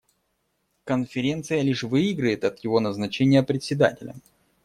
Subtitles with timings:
[0.83, 4.23] Конференция лишь выиграет от его назначения Председателем.